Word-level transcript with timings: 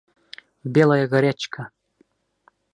Белая 0.73 1.05
горячка! 1.13 1.69